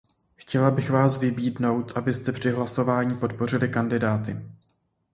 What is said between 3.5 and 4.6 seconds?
kandidáty.